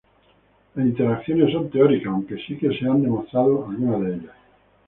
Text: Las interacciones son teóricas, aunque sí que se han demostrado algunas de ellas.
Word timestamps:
Las 0.73 0.87
interacciones 0.87 1.53
son 1.53 1.69
teóricas, 1.69 2.11
aunque 2.11 2.35
sí 2.39 2.57
que 2.57 2.75
se 2.75 2.87
han 2.87 3.03
demostrado 3.03 3.67
algunas 3.69 4.01
de 4.01 4.07
ellas. 4.15 4.35